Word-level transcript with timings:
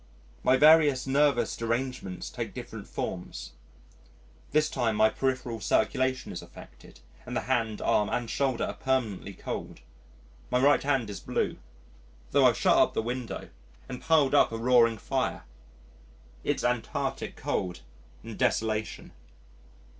My 0.41 0.57
various 0.57 1.05
nervous 1.05 1.55
derangements 1.55 2.31
take 2.31 2.55
different 2.55 2.87
forms. 2.87 3.51
This 4.49 4.67
time 4.67 4.95
my 4.95 5.11
peripheral 5.11 5.59
circulation 5.59 6.31
is 6.31 6.41
affected, 6.41 7.01
and 7.23 7.35
the 7.37 7.41
hand, 7.41 7.83
arm, 7.83 8.09
and 8.09 8.27
shoulder 8.27 8.63
are 8.63 8.73
permanently 8.73 9.33
cold. 9.35 9.81
My 10.49 10.59
right 10.59 10.81
hand 10.81 11.11
is 11.11 11.19
blue 11.19 11.57
tho' 12.31 12.45
I've 12.47 12.57
shut 12.57 12.77
up 12.79 12.95
the 12.95 13.03
window 13.03 13.49
and 13.87 14.01
piled 14.01 14.33
up 14.33 14.51
a 14.51 14.57
roaring 14.57 14.97
fire. 14.97 15.43
It's 16.43 16.63
Antarctic 16.63 17.35
cold 17.35 17.81
and 18.23 18.39
desolation. 18.39 19.11